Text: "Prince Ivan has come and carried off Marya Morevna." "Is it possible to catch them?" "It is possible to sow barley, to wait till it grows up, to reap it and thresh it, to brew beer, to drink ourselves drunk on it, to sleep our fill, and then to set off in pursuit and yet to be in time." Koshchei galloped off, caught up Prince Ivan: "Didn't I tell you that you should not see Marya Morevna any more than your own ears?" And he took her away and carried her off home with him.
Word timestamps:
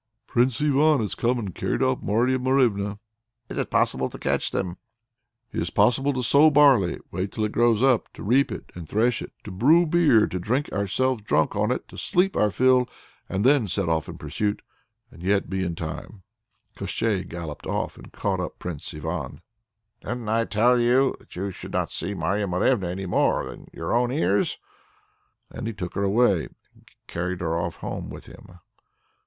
"Prince 0.25 0.59
Ivan 0.59 0.99
has 1.01 1.13
come 1.13 1.37
and 1.37 1.53
carried 1.53 1.83
off 1.83 2.01
Marya 2.01 2.39
Morevna." 2.39 2.97
"Is 3.49 3.57
it 3.59 3.69
possible 3.69 4.09
to 4.09 4.17
catch 4.17 4.49
them?" 4.49 4.77
"It 5.51 5.59
is 5.61 5.69
possible 5.69 6.11
to 6.13 6.23
sow 6.23 6.49
barley, 6.49 6.95
to 6.95 7.03
wait 7.11 7.31
till 7.31 7.43
it 7.45 7.51
grows 7.51 7.83
up, 7.83 8.11
to 8.13 8.23
reap 8.23 8.51
it 8.51 8.71
and 8.73 8.89
thresh 8.89 9.21
it, 9.21 9.31
to 9.43 9.51
brew 9.51 9.85
beer, 9.85 10.25
to 10.25 10.39
drink 10.39 10.71
ourselves 10.73 11.21
drunk 11.21 11.55
on 11.55 11.69
it, 11.69 11.87
to 11.87 11.99
sleep 11.99 12.35
our 12.35 12.49
fill, 12.49 12.89
and 13.29 13.45
then 13.45 13.67
to 13.67 13.69
set 13.69 13.89
off 13.89 14.09
in 14.09 14.17
pursuit 14.17 14.63
and 15.11 15.21
yet 15.21 15.43
to 15.43 15.47
be 15.49 15.63
in 15.63 15.75
time." 15.75 16.23
Koshchei 16.75 17.23
galloped 17.23 17.67
off, 17.67 17.99
caught 18.11 18.39
up 18.39 18.57
Prince 18.57 18.91
Ivan: 18.95 19.39
"Didn't 20.01 20.29
I 20.29 20.45
tell 20.45 20.79
you 20.79 21.15
that 21.19 21.35
you 21.35 21.51
should 21.51 21.73
not 21.73 21.91
see 21.91 22.15
Marya 22.15 22.47
Morevna 22.47 22.87
any 22.87 23.05
more 23.05 23.45
than 23.45 23.67
your 23.71 23.93
own 23.93 24.11
ears?" 24.11 24.57
And 25.51 25.67
he 25.67 25.73
took 25.73 25.93
her 25.93 26.01
away 26.03 26.45
and 26.73 26.89
carried 27.05 27.41
her 27.41 27.55
off 27.55 27.75
home 27.75 28.09
with 28.09 28.25
him. 28.25 28.57